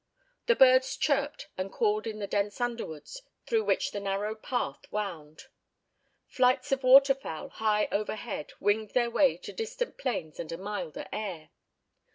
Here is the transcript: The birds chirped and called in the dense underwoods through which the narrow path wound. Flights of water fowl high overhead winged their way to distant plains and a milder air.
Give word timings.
The 0.47 0.55
birds 0.55 0.97
chirped 0.97 1.49
and 1.59 1.71
called 1.71 2.07
in 2.07 2.17
the 2.17 2.25
dense 2.25 2.59
underwoods 2.59 3.21
through 3.45 3.65
which 3.65 3.91
the 3.91 3.99
narrow 3.99 4.33
path 4.33 4.79
wound. 4.91 5.43
Flights 6.25 6.71
of 6.71 6.81
water 6.81 7.13
fowl 7.13 7.49
high 7.49 7.87
overhead 7.91 8.51
winged 8.59 8.95
their 8.95 9.11
way 9.11 9.37
to 9.37 9.53
distant 9.53 9.99
plains 9.99 10.39
and 10.39 10.51
a 10.51 10.57
milder 10.57 11.07
air. 11.13 11.51